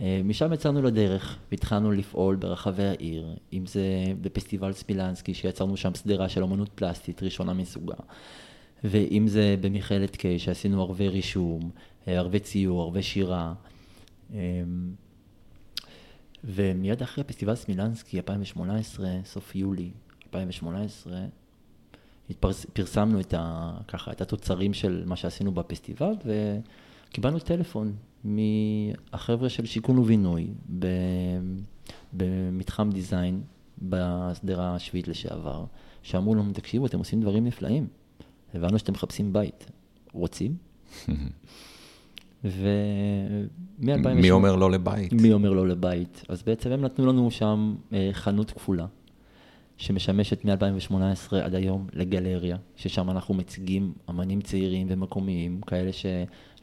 [0.00, 3.82] אמ, משם יצאנו לדרך והתחלנו לפעול ברחבי העיר, אם זה
[4.20, 7.94] בפסטיבל ספילנסקי, שיצרנו שם שדרה של אמנות פלסטית ראשונה מסוגה.
[8.84, 11.70] ואם זה במכללת קיי, שעשינו ערבי רישום,
[12.08, 13.54] אה, ערבי ציור, ערבי שירה.
[14.32, 14.36] אמ,
[16.44, 19.90] ומיד אחרי פסטיבל סמילנסקי, 2018, סוף יולי
[20.26, 21.18] 2018,
[22.30, 26.14] התפרס, פרסמנו את, ה, ככה, את התוצרים של מה שעשינו בפסטיבל,
[27.10, 27.92] וקיבלנו טלפון
[28.24, 30.48] מהחבר'ה של שיכון ובינוי
[32.12, 33.42] במתחם דיזיין
[33.82, 35.64] בשדרה השביעית לשעבר,
[36.02, 37.86] שאמרו לנו, תקשיבו, אתם עושים דברים נפלאים.
[38.54, 39.70] הבנו שאתם מחפשים בית.
[40.12, 40.56] רוצים?
[42.44, 44.08] ומ-2008...
[44.14, 45.12] מי אומר לא לבית?
[45.12, 46.24] מי אומר לא לבית?
[46.28, 48.86] אז בעצם הם נתנו לנו שם אה, חנות כפולה,
[49.76, 55.90] שמשמשת מ-2018 עד היום לגלריה, ששם אנחנו מציגים אמנים צעירים ומקומיים, כאלה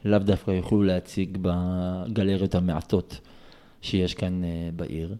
[0.02, 3.20] שלאו דווקא יוכלו להציג בגלריות המעטות
[3.82, 5.14] שיש כאן אה, בעיר.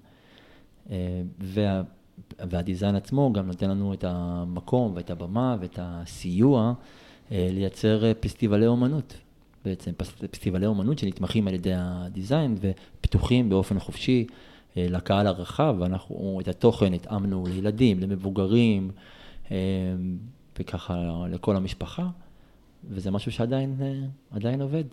[0.91, 1.83] אה, וה...
[2.39, 6.73] והדיזיין עצמו גם נותן לנו את המקום ואת הבמה ואת הסיוע
[7.33, 9.15] אה, לייצר פסטיבלי אומנות.
[9.65, 9.93] בעצם
[10.31, 14.27] פסטיבלי אומנות שנתמכים על ידי הדיזיין ופתוחים באופן חופשי
[14.77, 18.91] לקהל הרחב, ואנחנו את התוכן התאמנו לילדים, למבוגרים
[20.59, 20.95] וככה
[21.31, 22.09] לכל המשפחה.
[22.85, 23.77] וזה משהו שעדיין
[24.31, 24.85] עדיין עובד,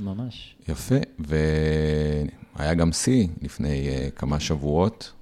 [0.00, 0.56] ממש.
[0.68, 5.12] יפה, והיה גם שיא לפני כמה שבועות,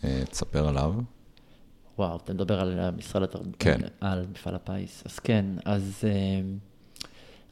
[0.00, 0.94] תספר עליו.
[1.98, 3.78] וואו, אתה מדבר על משרד התרבות, כן.
[4.00, 5.02] על מפעל הפיס.
[5.06, 6.04] אז כן, אז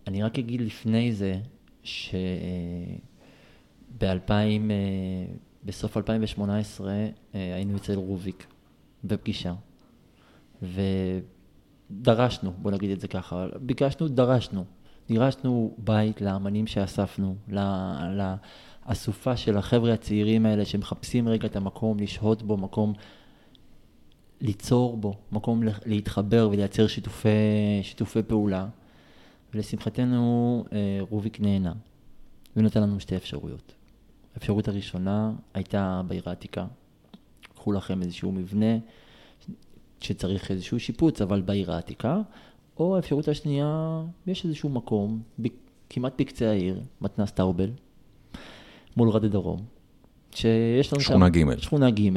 [0.07, 1.35] אני רק אגיד לפני זה,
[1.83, 2.13] שב-2000,
[5.65, 6.93] בסוף 2018
[7.33, 8.47] היינו אצל רוביק
[9.05, 9.55] בפגישה,
[11.91, 14.65] ודרשנו, בוא נגיד את זה ככה, ביקשנו, דרשנו.
[15.09, 17.37] דרשנו בית לאמנים שאספנו,
[18.89, 22.93] לאסופה של החבר'ה הצעירים האלה שמחפשים רגע את המקום, לשהות בו, מקום
[24.41, 27.29] ליצור בו, מקום להתחבר ולייצר שיתופי,
[27.83, 28.67] שיתופי פעולה.
[29.55, 31.73] ולשמחתנו אה, רוביק נהנה,
[32.57, 33.75] ונותן לנו שתי אפשרויות.
[34.35, 36.67] האפשרות הראשונה הייתה בעיר העתיקה.
[37.55, 38.77] קחו לכם איזשהו מבנה
[40.01, 42.21] שצריך איזשהו שיפוץ, אבל בעיר העתיקה,
[42.79, 45.23] או האפשרות השנייה, יש איזשהו מקום,
[45.91, 47.71] כמעט בקצה העיר, מתנ"ס טאובל,
[48.97, 49.61] מול רדי דרום,
[50.31, 51.51] שיש לנו שכונה שם...
[51.51, 51.59] ג'.
[51.59, 52.17] שכונה ג'.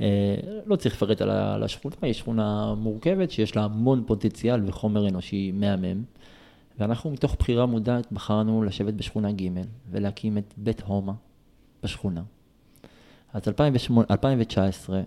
[0.00, 0.34] אה,
[0.66, 6.02] לא צריך לפרט על השכונה, היא שכונה מורכבת שיש לה המון פוטנציאל וחומר אנושי מהמם.
[6.78, 9.48] ואנחנו מתוך בחירה מודעת בחרנו לשבת בשכונה ג'
[9.90, 11.12] ולהקים את בית הומה
[11.82, 12.22] בשכונה.
[13.32, 15.02] אז 2008, 2019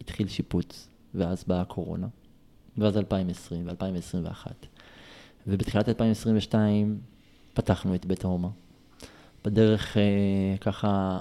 [0.00, 2.06] התחיל שיפוץ, ואז באה הקורונה,
[2.78, 4.46] ואז 2020 ו-2021.
[5.46, 6.98] ובתחילת 2022
[7.54, 8.48] פתחנו את בית ההומה.
[9.44, 11.18] בדרך אה, ככה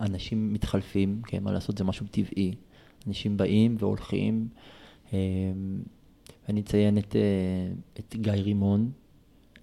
[0.00, 2.54] האנשים מתחלפים, כן, מה לעשות, זה משהו טבעי.
[3.06, 4.48] אנשים באים והולכים.
[5.12, 5.18] אה,
[6.48, 7.20] ואני אציין את, אה,
[7.98, 8.90] את גיא רימון,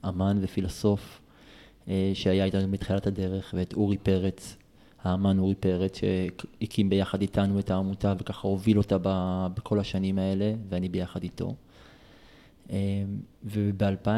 [0.08, 1.22] אמן ופילוסוף,
[2.14, 4.58] שהיה איתנו מתחילת הדרך, ואת אורי פרץ,
[5.06, 8.98] האמן אורי פרץ, שהקים ביחד איתנו את העמותה וככה הוביל אותה
[9.54, 11.56] בכל השנים האלה, ואני ביחד איתו.
[12.72, 13.04] אה,
[13.44, 14.10] וב-2000,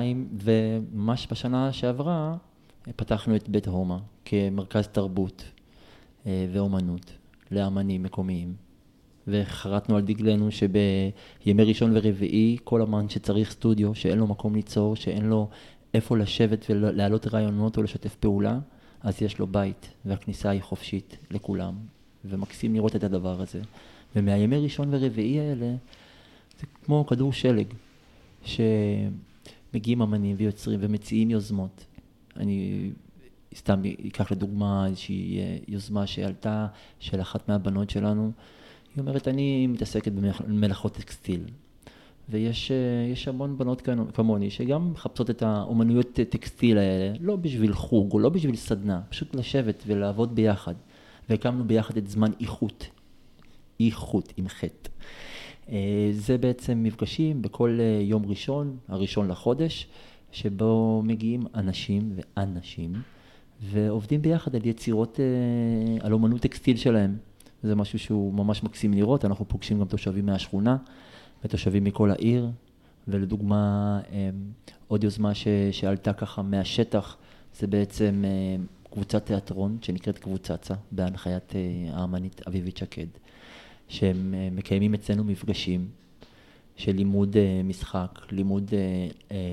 [0.44, 2.36] וממש בשנה שעברה,
[2.96, 5.44] פתחנו את בית הומה כמרכז תרבות
[6.26, 7.12] ואומנות
[7.52, 8.54] לאמנים מקומיים.
[9.28, 15.26] וחרטנו על דגלנו שבימי ראשון ורביעי, כל אמן שצריך סטודיו, שאין לו מקום ליצור, שאין
[15.26, 15.50] לו
[15.94, 18.60] איפה לשבת ולהעלות רעיונות או לשתף פעולה,
[19.02, 21.76] אז יש לו בית, והכניסה היא חופשית לכולם,
[22.26, 23.62] ומקסים לראות את הדבר הזה.
[24.16, 25.76] ומהימי ראשון ורביעי האלה,
[26.60, 27.68] זה כמו כדור שלג,
[28.44, 31.86] שמגיעים אמנים ויוצרים ומציעים יוזמות.
[32.38, 32.90] אני
[33.56, 36.68] סתם אקח לדוגמה איזושהי אה, יוזמה שעלתה
[37.00, 38.32] של אחת מהבנות שלנו,
[38.96, 41.42] היא אומרת, אני מתעסקת במלאכות טקסטיל.
[42.30, 48.20] ויש אה, המון בנות כמוני שגם מחפשות את האומנויות טקסטיל האלה, לא בשביל חוג או
[48.20, 50.74] לא בשביל סדנה, פשוט לשבת ולעבוד ביחד.
[51.30, 52.88] והקמנו ביחד את זמן איכות,
[53.80, 54.90] איכות עם חטא.
[55.70, 59.88] אה, זה בעצם מפגשים בכל אה, יום ראשון, הראשון לחודש,
[60.32, 62.94] שבו מגיעים אנשים ואנשים
[63.62, 65.20] ועובדים ביחד על יצירות,
[66.02, 67.18] על אומנות טקסטיל שלהם.
[67.64, 70.78] זה משהו שהוא ממש מקסים לראות, אנחנו פוגשים גם תושבים מהשכונה
[71.46, 72.50] ותושבים מכל העיר,
[73.08, 74.18] ולדוגמה אמ,
[74.88, 77.18] עוד יוזמה ש, שעלתה ככה מהשטח,
[77.60, 81.62] זה בעצם אמ, קבוצת תיאטרון שנקראת קבוצצה, בהנחיית אה,
[81.94, 83.06] האמנית אביבית שקד,
[83.88, 85.88] שהם אה, מקיימים אצלנו מפגשים
[86.76, 88.74] של לימוד אה, משחק, לימוד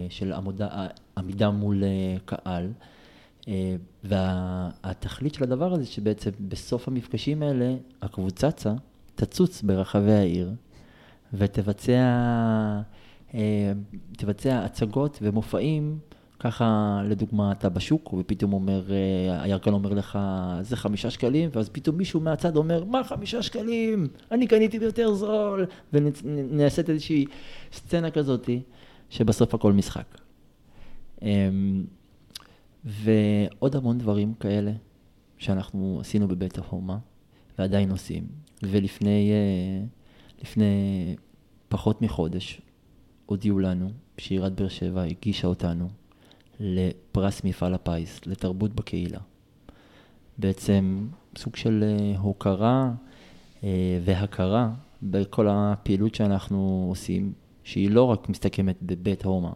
[0.08, 1.82] של עמודה, עמידה מול
[2.24, 2.72] קהל.
[4.04, 8.74] והתכלית של הדבר הזה, שבעצם בסוף המפגשים האלה, הקבוצצה
[9.14, 10.50] תצוץ ברחבי העיר
[11.34, 12.02] ותבצע
[13.34, 13.72] אה,
[14.16, 15.98] תבצע הצגות ומופעים,
[16.38, 20.18] ככה לדוגמה אתה בשוק, ופתאום אומר, אה, הירקן אומר לך,
[20.60, 24.08] זה חמישה שקלים, ואז פתאום מישהו מהצד אומר, מה חמישה שקלים?
[24.30, 27.24] אני קניתי ביותר זול, ונעשית איזושהי
[27.72, 28.62] סצנה כזאתי,
[29.10, 30.18] שבסוף הכל משחק.
[31.22, 31.84] אמ,
[32.84, 34.72] ועוד המון דברים כאלה
[35.38, 36.98] שאנחנו עשינו בבית ההומה,
[37.58, 38.24] ועדיין עושים.
[38.62, 39.86] ולפני אה,
[40.42, 41.16] לפני
[41.74, 42.60] פחות מחודש
[43.26, 45.88] הודיעו לנו שעיריית באר שבע הגישה אותנו
[46.60, 49.18] לפרס מפעל הפיס, לתרבות בקהילה.
[50.38, 51.06] בעצם
[51.38, 52.92] סוג של אה, הוקרה
[53.64, 54.70] אה, והכרה
[55.02, 57.32] בכל הפעילות שאנחנו עושים,
[57.64, 59.52] שהיא לא רק מסתכמת בבית הומה,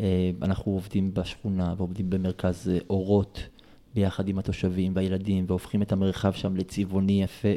[0.00, 3.48] אה, אנחנו עובדים בשכונה ועובדים במרכז אורות
[3.94, 7.48] ביחד עם התושבים והילדים והופכים את המרחב שם לצבעוני יפה,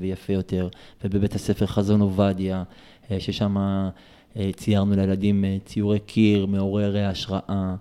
[0.00, 0.68] ויפה יותר
[1.04, 2.62] ובבית הספר חזון עובדיה
[3.18, 3.56] ששם
[4.56, 7.74] ציירנו לילדים ציורי קיר מעוררי השראה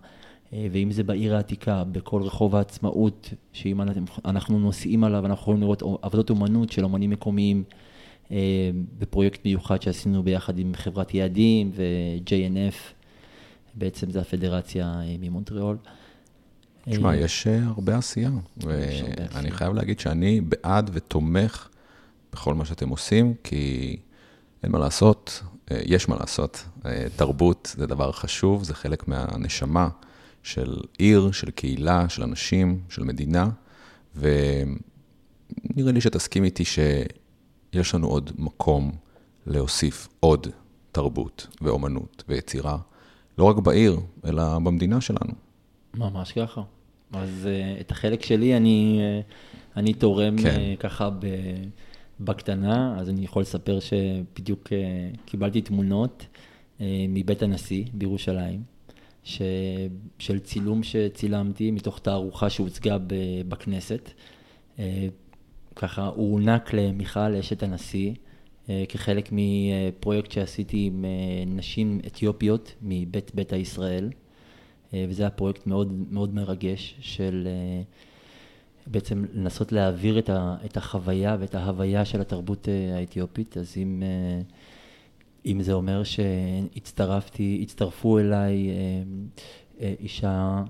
[0.53, 3.81] ואם זה בעיר העתיקה, בכל רחוב העצמאות, שאם
[4.25, 7.63] אנחנו נוסעים עליו, אנחנו יכולים לראות עבודות אומנות של אומנים מקומיים
[8.99, 12.75] בפרויקט מיוחד שעשינו ביחד עם חברת יעדים ו-JNF.
[13.75, 15.77] בעצם זה הפדרציה ממונטריאול.
[16.89, 21.69] תשמע, יש הרבה עשייה, ואני חייב להגיד שאני בעד ותומך
[22.33, 23.97] בכל מה שאתם עושים, כי
[24.63, 26.65] אין מה לעשות, יש מה לעשות.
[27.15, 29.89] תרבות זה דבר חשוב, זה חלק מהנשמה
[30.43, 33.49] של עיר, של קהילה, של אנשים, של מדינה,
[34.15, 38.91] ונראה לי שתסכים איתי שיש לנו עוד מקום
[39.47, 40.47] להוסיף עוד
[40.91, 42.77] תרבות ואומנות ויצירה,
[43.37, 45.33] לא רק בעיר, אלא במדינה שלנו.
[45.93, 46.61] ממש ככה.
[47.13, 48.99] אז uh, את החלק שלי אני,
[49.75, 50.75] אני תורם כן.
[50.79, 51.25] ככה ב,
[52.19, 56.25] בקטנה, אז אני יכול לספר שבדיוק uh, קיבלתי תמונות
[56.77, 58.63] uh, מבית הנשיא בירושלים,
[59.23, 59.41] ש,
[60.19, 62.97] של צילום שצילמתי מתוך תערוכה שהוצגה
[63.47, 64.11] בכנסת.
[64.77, 64.79] Uh,
[65.75, 68.13] ככה הוא הוענק למיכל אשת הנשיא.
[68.89, 71.05] כחלק מפרויקט שעשיתי עם
[71.47, 74.09] נשים אתיופיות מבית ביתא ישראל.
[74.93, 77.81] אה, וזה היה פרויקט מאוד, מאוד מרגש של אה,
[78.91, 84.03] בעצם לנסות להעביר את, ה, את החוויה ואת ההוויה של התרבות אה, האתיופית, אז אם,
[85.45, 88.69] אם זה אומר שהצטרפתי, הצטרפו אליי
[89.79, 90.63] אישה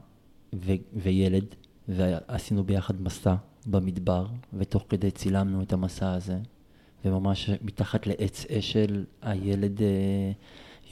[0.55, 1.45] ו, וילד,
[1.88, 6.38] ועשינו ביחד מסע במדבר, ותוך כדי צילמנו את המסע הזה,
[7.05, 9.82] וממש מתחת לעץ אשל הילד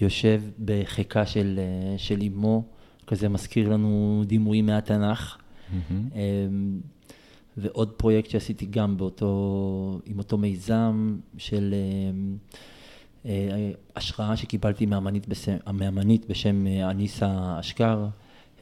[0.01, 1.59] יושב בחיקה של,
[1.97, 2.63] של אמו.
[3.07, 5.37] כזה מזכיר לנו דימויים מהתנ"ך.
[5.37, 6.17] Mm-hmm.
[7.57, 12.37] ועוד פרויקט שעשיתי גם באותו, עם אותו מיזם של אמ,
[13.25, 18.07] אה, השראה שקיבלתי מאמנית בשם, מאמנית בשם אה, אניסה אשכר,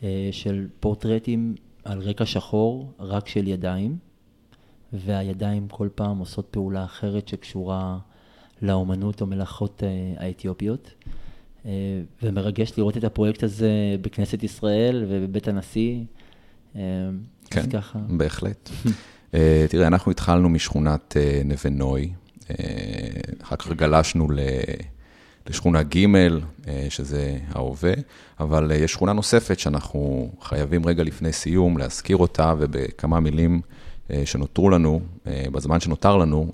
[0.03, 3.97] אה, של פורטרטים על רקע שחור, רק של ידיים,
[4.93, 7.97] והידיים כל פעם עושות פעולה אחרת שקשורה
[8.61, 9.83] לאומנות או מלאכות
[10.17, 10.93] האתיופיות.
[11.65, 16.03] אה, ומרגש לראות את הפרויקט הזה בכנסת ישראל ובבית הנשיא.
[17.57, 17.99] אה, כן, ככה...
[18.07, 18.69] בהחלט.
[19.33, 22.09] אה, תראה, אנחנו התחלנו משכונת נווה נוי,
[23.43, 24.27] אחר כך גלשנו
[25.49, 26.05] לשכונה ג',
[26.89, 27.93] שזה ההווה,
[28.39, 33.61] אבל יש שכונה נוספת שאנחנו חייבים רגע לפני סיום להזכיר אותה, ובכמה מילים
[34.25, 36.51] שנותרו לנו, בזמן שנותר לנו,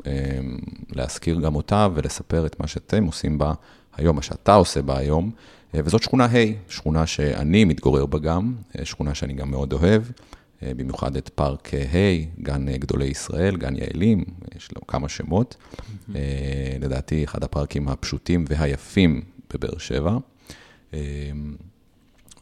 [0.90, 3.54] להזכיר גם אותה ולספר את מה שאתם עושים בה
[3.98, 5.32] היום, מה שאתה עושה בה היום,
[5.76, 10.02] אה, וזאת שכונה ה', שכונה שאני מתגורר בה גם, אה, שכונה שאני גם מאוד אוהב,
[10.04, 10.10] אה,
[10.64, 14.24] במיוחד את פארק ה', גן גדולי ישראל, גן יעלים,
[14.56, 15.56] יש לו כמה שמות.
[15.56, 16.14] Mm-hmm.
[16.82, 19.22] לדעתי, אחד הפארקים הפשוטים והיפים
[19.54, 20.18] בבאר שבע.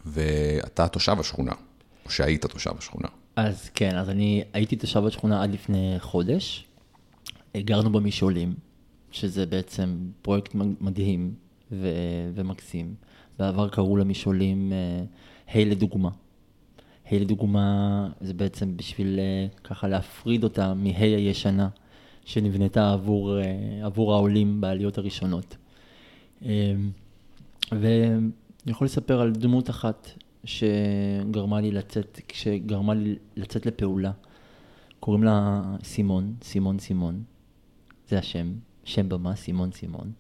[0.06, 1.52] ואתה תושב השכונה,
[2.06, 3.08] או שהיית תושב השכונה.
[3.36, 6.66] אז כן, אז אני הייתי תושב השכונה עד לפני חודש.
[7.58, 8.54] גרנו במשעולים,
[9.12, 11.34] שזה בעצם פרויקט מדהים
[11.72, 12.94] ו- ומקסים.
[13.40, 14.72] בעבר קראו למשעולים
[15.48, 16.10] ה' hey, לדוגמה.
[17.12, 21.70] ה' לדוגמה זה בעצם בשביל uh, ככה להפריד אותה מה' הישנה
[22.26, 25.58] שנבנתה עבור, uh, עבור העולים בעליות הראשונות.
[26.42, 26.46] Uh,
[27.72, 28.32] ואני
[28.72, 30.10] יכול לספר על דמות אחת
[30.44, 34.12] שגרמה לי לצאת, שגרמה לי לצאת לפעולה.
[35.00, 37.24] קוראים לה סימון, סימון סימון,
[38.10, 38.54] זה השם.
[38.84, 40.12] שם במה, סימון סימון.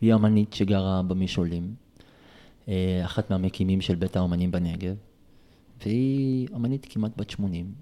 [0.00, 1.74] היא אמנית שגרה במשעולים,
[2.68, 4.94] אה, אחת מהמקימים של בית האמנים בנגב,
[5.82, 7.72] והיא אמנית כמעט בת 80,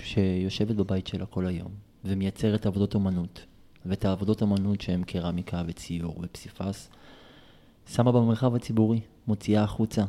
[0.00, 1.70] שיושבת בבית שלה כל היום,
[2.04, 3.46] ומייצרת עבודות אמנות,
[3.86, 6.90] ואת העבודות אמנות שהן קרמיקה וציור ופסיפס,
[7.86, 10.04] שמה במרחב הציבורי, מוציאה החוצה.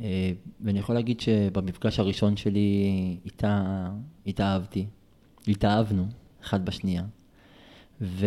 [0.00, 3.86] אה, ואני יכול להגיד שבמפגש הראשון שלי איתה,
[4.26, 4.86] התאהבתי,
[5.48, 6.06] התאהבנו
[6.42, 7.02] אחד בשנייה.
[8.00, 8.26] ו...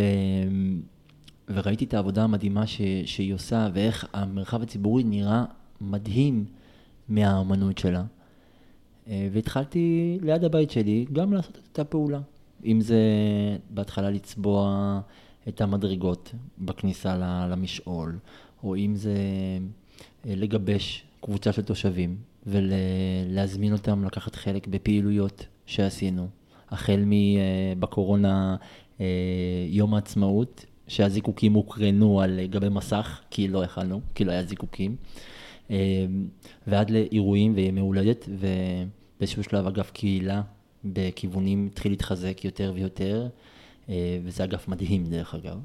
[1.47, 2.81] וראיתי את העבודה המדהימה ש...
[3.05, 5.45] שהיא עושה, ואיך המרחב הציבורי נראה
[5.81, 6.45] מדהים
[7.09, 8.03] מהאמנות שלה.
[9.07, 12.19] אה, והתחלתי ליד הבית שלי גם לעשות את אותה פעולה.
[12.65, 13.01] אם זה
[13.69, 14.99] בהתחלה לצבוע
[15.47, 18.19] את המדרגות בכניסה למשעול,
[18.63, 19.15] או אם זה
[20.25, 26.27] אה, לגבש קבוצה של תושבים ולהזמין אותם לקחת חלק בפעילויות שעשינו.
[26.69, 28.55] החל מבקורונה
[29.01, 29.05] אה,
[29.67, 34.95] יום העצמאות, שהזיקוקים הוקרנו על גבי מסך, כי לא יכלנו, כי לא היה זיקוקים,
[36.67, 40.41] ועד לאירועים וימי הולדת, ובאיזשהו שלב אגף קהילה
[40.85, 43.27] בכיוונים התחיל להתחזק יותר ויותר,
[43.89, 45.59] אה, וזה אגף מדהים דרך אגב,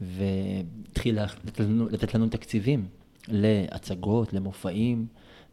[0.00, 1.60] והתחיל לתת
[1.90, 2.86] לתת לנו תקציבים
[3.28, 5.06] להצגות, למופעים,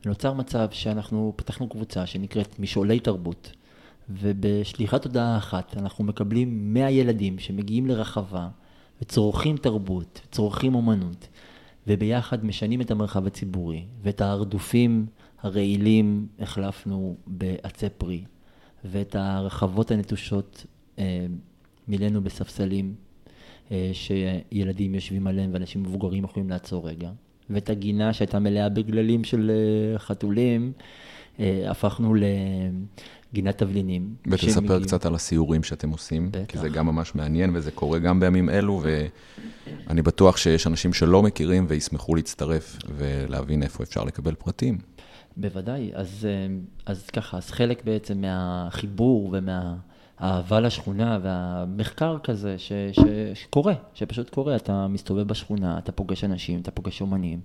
[0.06, 3.52] ונוצר מצב שאנחנו פתחנו קבוצה שנקראת משעולי תרבות.
[4.10, 8.48] ובשליחת הודעה אחת אנחנו מקבלים 100 ילדים שמגיעים לרחבה
[9.02, 11.28] וצורכים תרבות, צורכים אומנות,
[11.88, 15.06] וביחד משנים את המרחב הציבורי, ואת הרדופים
[15.42, 18.24] הרעילים החלפנו בעצי פרי,
[18.86, 20.66] ואת הרחבות הנטושות
[21.00, 21.26] אה,
[21.88, 22.96] מילאנו בספסלים
[23.72, 27.12] אה, שילדים יושבים עליהם ואנשים מבוגרים יכולים לעצור רגע,
[27.50, 30.72] ואת הגינה שהייתה מלאה בגללים של אה, חתולים,
[31.40, 32.14] אה, הפכנו
[33.34, 34.16] לגינת תבלינים.
[34.28, 34.84] ותספר.
[34.84, 36.46] קצת על הסיורים שאתם עושים, בטח.
[36.48, 38.82] כי זה גם ממש מעניין וזה קורה גם בימים אלו,
[39.88, 44.78] ואני בטוח שיש אנשים שלא מכירים וישמחו להצטרף ולהבין איפה אפשר לקבל פרטים.
[45.38, 46.28] בוודאי, אז,
[46.86, 49.76] אז ככה, אז חלק בעצם מהחיבור ומה...
[50.18, 53.00] האהבה לשכונה והמחקר כזה ש, ש,
[53.34, 54.56] שקורה, שפשוט קורה.
[54.56, 57.40] אתה מסתובב בשכונה, אתה פוגש אנשים, אתה פוגש אומנים,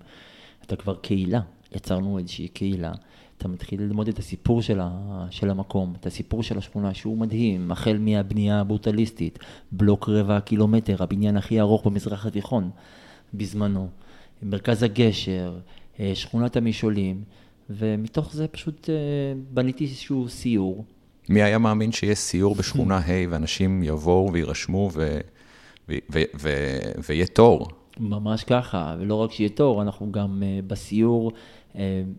[0.67, 1.41] אתה כבר קהילה,
[1.73, 2.93] יצרנו איזושהי קהילה.
[3.39, 7.71] אתה מתחיל ללמוד את הסיפור של, ה, של המקום, את הסיפור של השכונה שהוא מדהים,
[7.71, 9.39] החל מהבנייה הברוטליסטית,
[9.73, 12.71] בלוק רבע קילומטר, הבניין הכי ארוך במזרח התיכון
[13.35, 13.89] בזמנו,
[14.43, 15.59] מרכז הגשר,
[16.01, 17.23] אה, שכונת המשעולים,
[17.71, 18.95] ומתוך זה פשוט אה,
[19.51, 20.85] בניתי איזשהו סיור
[21.29, 24.91] מי היה מאמין שיש סיור בשכונה ה' ואנשים יבואו ויירשמו
[27.09, 27.69] ויהיה תור?
[27.99, 31.33] ממש ככה, ולא רק שיהיה תור, אנחנו גם uh, בסיור
[31.73, 31.77] uh,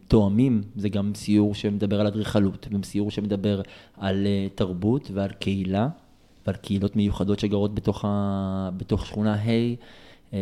[0.08, 3.62] תואמים, זה גם סיור שמדבר על אדריכלות, וסיור שמדבר
[3.98, 5.88] על uh, תרבות ועל קהילה,
[6.48, 8.70] ועל קהילות מיוחדות שגרות בתוך, ה...
[8.78, 9.76] בתוך שכונה ה',
[10.32, 10.36] uh,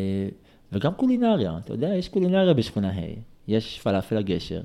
[0.72, 3.02] וגם קולינריה, אתה יודע, יש קולינריה בשכונה ה',
[3.48, 4.62] יש פלאפל הגשר,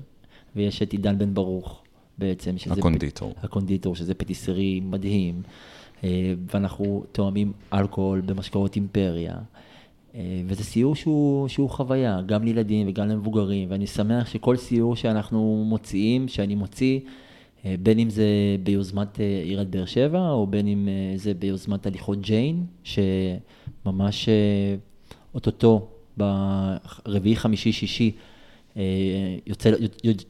[0.56, 1.82] ויש את עידן בן ברוך,
[2.18, 2.58] בעצם.
[2.58, 3.32] שזה הקונדיטור.
[3.40, 3.44] פ...
[3.44, 5.42] הקונדיטור, שזה patisserie מדהים,
[6.52, 9.34] ואנחנו טועמים אלכוהול במשקאות אימפריה.
[10.14, 15.64] אה, וזה סיור שהוא, שהוא חוויה, גם לילדים וגם למבוגרים, ואני שמח שכל סיור שאנחנו
[15.66, 17.00] מוציאים, שאני מוציא,
[17.64, 18.26] אה, בין אם זה
[18.62, 24.28] ביוזמת עיריית באר שבע, או בין אם זה ביוזמת הליכות ג'יין, שממש
[25.34, 28.12] אוטוטו ברביעי, חמישי, שישי,
[28.76, 28.82] אה,
[29.46, 29.70] יוצא,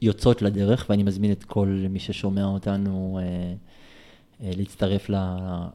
[0.01, 3.53] יוצאות לדרך, ואני מזמין את כל מי ששומע אותנו אה,
[4.43, 5.09] אה, להצטרף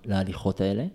[0.04, 0.86] להליכות האלה.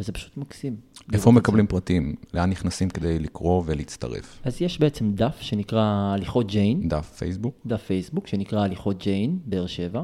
[0.00, 0.76] וזה פשוט מקסים.
[1.12, 2.14] איפה מקבלים פרטים?
[2.34, 4.40] לאן נכנסים כדי לקרוא ולהצטרף?
[4.44, 6.88] אז יש בעצם דף שנקרא הליכות ג'יין.
[6.88, 7.54] דף פייסבוק?
[7.66, 10.02] דף פייסבוק שנקרא הליכות ג'יין, באר שבע.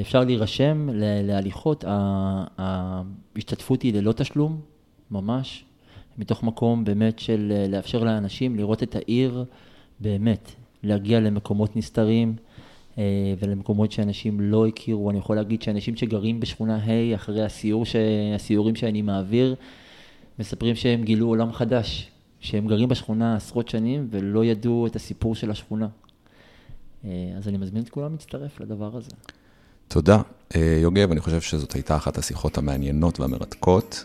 [0.00, 0.88] אפשר להירשם
[1.22, 1.84] להליכות,
[2.58, 4.60] ההשתתפות היא ללא תשלום,
[5.10, 5.64] ממש.
[6.18, 9.44] מתוך מקום באמת של אה, לאפשר לאנשים לראות את העיר
[10.00, 10.50] באמת,
[10.82, 12.51] להגיע למקומות נסתרים אה,
[13.38, 15.10] ולמקומות שאנשים לא הכירו.
[15.10, 17.96] אני יכול להגיד שאנשים שגרים בשכונה ה' אחרי הסיור ש...
[18.34, 19.54] הסיורים שאני מעביר,
[20.38, 25.50] מספרים שהם גילו עולם חדש, שהם גרים בשכונה עשרות שנים ולא ידעו את הסיפור של
[25.50, 25.88] השכונה.
[27.04, 29.10] אה, אז אני מזמין את כולם להצטרף לדבר הזה.
[29.88, 30.22] תודה.
[30.82, 34.04] יוגב, אני חושב שזאת הייתה אחת השיחות המעניינות והמרתקות.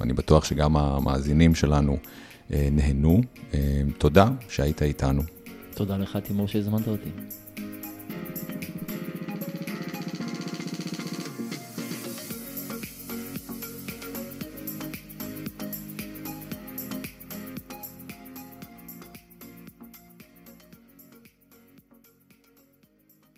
[0.00, 1.96] ואני בטוח שגם המאזינים שלנו
[2.52, 3.20] אה, נהנו.
[3.54, 5.22] אה, תודה שהיית איתנו.
[5.78, 7.10] תודה לך, תימור, שהזמנת אותי.